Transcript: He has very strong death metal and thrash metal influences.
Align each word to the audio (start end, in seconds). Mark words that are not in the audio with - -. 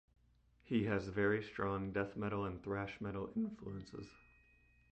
He 0.63 0.85
has 0.85 1.07
very 1.09 1.43
strong 1.43 1.91
death 1.91 2.15
metal 2.17 2.45
and 2.45 2.59
thrash 2.63 2.99
metal 2.99 3.29
influences. 3.35 4.07